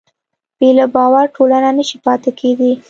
[0.57, 2.71] بې له باور ټولنه نهشي پاتې کېدی.